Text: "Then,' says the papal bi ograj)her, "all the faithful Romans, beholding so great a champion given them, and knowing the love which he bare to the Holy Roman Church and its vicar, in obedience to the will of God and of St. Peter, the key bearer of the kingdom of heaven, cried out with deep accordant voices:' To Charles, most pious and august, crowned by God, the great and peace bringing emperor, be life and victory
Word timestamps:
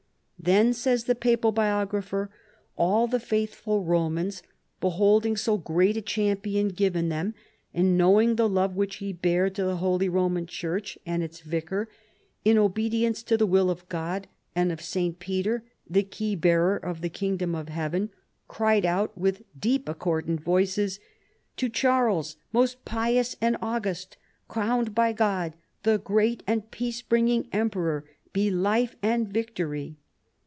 "Then,' 0.51 0.73
says 0.73 1.03
the 1.03 1.13
papal 1.13 1.51
bi 1.51 1.67
ograj)her, 1.67 2.29
"all 2.75 3.05
the 3.05 3.19
faithful 3.19 3.83
Romans, 3.83 4.41
beholding 4.79 5.37
so 5.37 5.55
great 5.55 5.95
a 5.97 6.01
champion 6.01 6.69
given 6.69 7.09
them, 7.09 7.35
and 7.75 7.95
knowing 7.95 8.37
the 8.37 8.49
love 8.49 8.75
which 8.75 8.95
he 8.95 9.13
bare 9.13 9.51
to 9.51 9.63
the 9.63 9.75
Holy 9.75 10.09
Roman 10.09 10.47
Church 10.47 10.97
and 11.05 11.21
its 11.21 11.41
vicar, 11.41 11.89
in 12.43 12.57
obedience 12.57 13.21
to 13.21 13.37
the 13.37 13.45
will 13.45 13.69
of 13.69 13.87
God 13.87 14.27
and 14.55 14.71
of 14.71 14.81
St. 14.81 15.19
Peter, 15.19 15.61
the 15.87 16.01
key 16.01 16.33
bearer 16.35 16.75
of 16.75 17.01
the 17.01 17.09
kingdom 17.09 17.53
of 17.53 17.69
heaven, 17.69 18.09
cried 18.47 18.83
out 18.83 19.15
with 19.15 19.43
deep 19.59 19.87
accordant 19.87 20.41
voices:' 20.41 20.99
To 21.57 21.69
Charles, 21.69 22.37
most 22.51 22.83
pious 22.83 23.35
and 23.41 23.57
august, 23.61 24.17
crowned 24.47 24.95
by 24.95 25.13
God, 25.13 25.53
the 25.83 25.99
great 25.99 26.41
and 26.47 26.71
peace 26.71 27.03
bringing 27.03 27.47
emperor, 27.53 28.05
be 28.33 28.49
life 28.49 28.95
and 29.03 29.27
victory 29.31 29.97